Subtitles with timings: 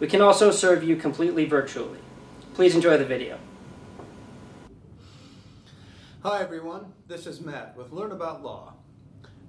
[0.00, 1.98] We can also serve you completely virtually.
[2.54, 3.36] Please enjoy the video.
[6.22, 8.74] Hi everyone, this is Matt with Learn About Law.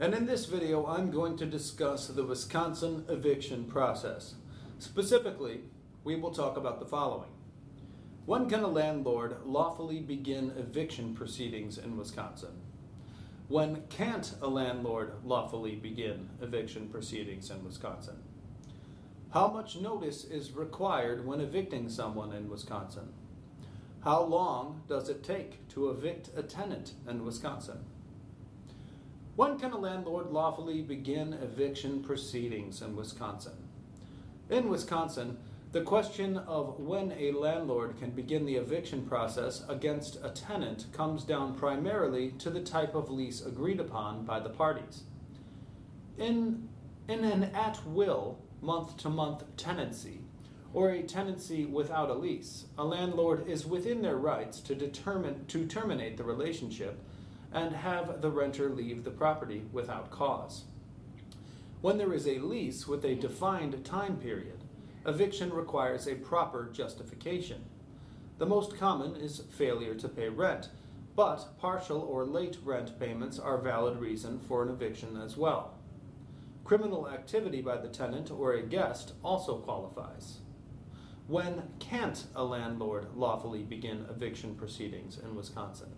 [0.00, 4.36] And in this video I'm going to discuss the Wisconsin eviction process.
[4.78, 5.60] Specifically,
[6.02, 7.30] we will talk about the following.
[8.24, 12.62] When can a landlord lawfully begin eviction proceedings in Wisconsin?
[13.48, 18.22] When can't a landlord lawfully begin eviction proceedings in Wisconsin?
[19.30, 23.12] How much notice is required when evicting someone in Wisconsin?
[24.00, 27.84] How long does it take to evict a tenant in Wisconsin?
[29.36, 33.52] When can a landlord lawfully begin eviction proceedings in Wisconsin?
[34.48, 35.36] In Wisconsin,
[35.72, 41.24] the question of when a landlord can begin the eviction process against a tenant comes
[41.24, 45.02] down primarily to the type of lease agreed upon by the parties.
[46.16, 46.70] In,
[47.08, 50.20] in an at will month to month tenancy,
[50.72, 55.66] or a tenancy without a lease, a landlord is within their rights to determine to
[55.66, 57.02] terminate the relationship
[57.52, 60.64] and have the renter leave the property without cause.
[61.80, 64.64] When there is a lease with a defined time period,
[65.06, 67.64] eviction requires a proper justification.
[68.38, 70.68] The most common is failure to pay rent,
[71.16, 75.74] but partial or late rent payments are valid reason for an eviction as well.
[76.68, 80.40] Criminal activity by the tenant or a guest also qualifies.
[81.26, 85.88] When can't a landlord lawfully begin eviction proceedings in Wisconsin?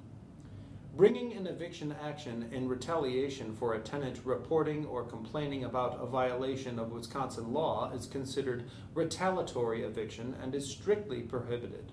[0.97, 6.79] Bringing an eviction action in retaliation for a tenant reporting or complaining about a violation
[6.79, 11.91] of Wisconsin law is considered retaliatory eviction and is strictly prohibited.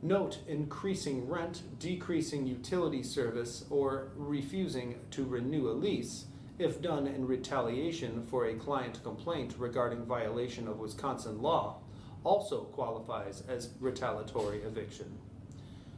[0.00, 6.28] Note increasing rent, decreasing utility service, or refusing to renew a lease
[6.58, 11.78] if done in retaliation for a client complaint regarding violation of Wisconsin law,
[12.22, 15.18] also qualifies as retaliatory eviction.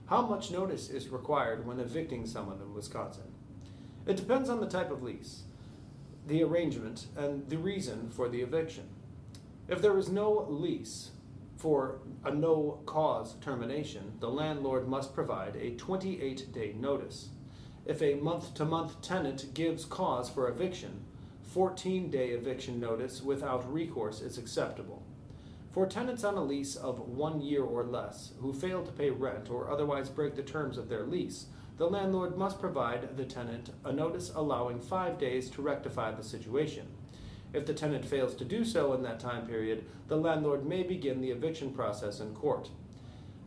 [0.06, 3.34] How much notice is required when evicting someone in Wisconsin?
[4.06, 5.43] It depends on the type of lease,
[6.27, 8.88] the arrangement, and the reason for the eviction.
[9.69, 11.11] If there is no lease
[11.56, 17.31] for a no cause termination, the landlord must provide a 28 day notice.
[17.87, 21.05] If a month to month tenant gives cause for eviction,
[21.45, 25.05] 14 day eviction notice without recourse is acceptable.
[25.71, 29.51] For tenants on a lease of one year or less who fail to pay rent
[29.51, 31.47] or otherwise break the terms of their lease,
[31.79, 36.89] the landlord must provide the tenant a notice allowing five days to rectify the situation.
[37.53, 41.21] If the tenant fails to do so in that time period, the landlord may begin
[41.21, 42.69] the eviction process in court.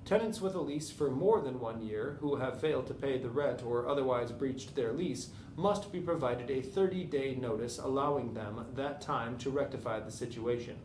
[0.09, 3.29] Tenants with a lease for more than one year who have failed to pay the
[3.29, 8.65] rent or otherwise breached their lease must be provided a 30 day notice allowing them
[8.73, 10.77] that time to rectify the situation.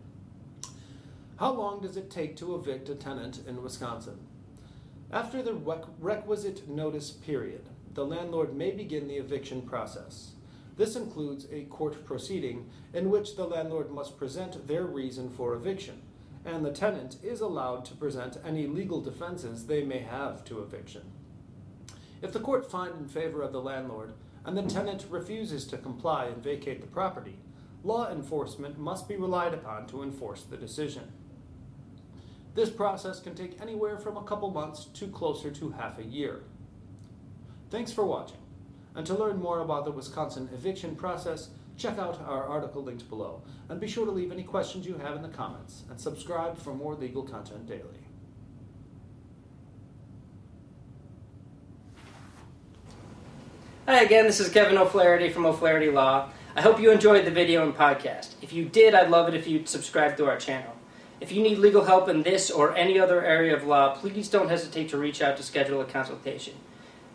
[1.37, 4.19] How long does it take to evict a tenant in Wisconsin?
[5.11, 5.55] After the
[6.01, 10.33] requisite notice period, the landlord may begin the eviction process.
[10.77, 16.03] This includes a court proceeding in which the landlord must present their reason for eviction
[16.44, 21.03] and the tenant is allowed to present any legal defenses they may have to eviction.
[22.22, 24.12] If the court find in favor of the landlord
[24.44, 27.38] and the tenant refuses to comply and vacate the property,
[27.82, 31.12] law enforcement must be relied upon to enforce the decision.
[32.55, 36.44] This process can take anywhere from a couple months to closer to half a year.
[37.71, 38.38] Thanks for watching.
[38.94, 43.43] And to learn more about the Wisconsin eviction process, Check out our article linked below,
[43.69, 46.73] and be sure to leave any questions you have in the comments, and subscribe for
[46.73, 47.83] more legal content daily.
[53.87, 56.31] Hi again, this is Kevin O'Flaherty from O'Flaherty Law.
[56.56, 58.35] I hope you enjoyed the video and podcast.
[58.41, 60.73] If you did, I'd love it if you'd subscribe to our channel.
[61.21, 64.49] If you need legal help in this or any other area of law, please don't
[64.49, 66.55] hesitate to reach out to schedule a consultation.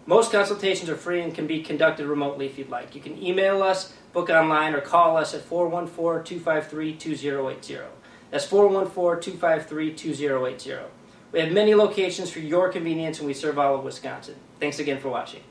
[0.09, 2.95] Most consultations are free and can be conducted remotely if you'd like.
[2.95, 7.77] You can email us, book online, or call us at 414 253 2080.
[8.31, 10.89] That's 414 253 2080.
[11.31, 14.33] We have many locations for your convenience and we serve all of Wisconsin.
[14.59, 15.41] Thanks again for watching.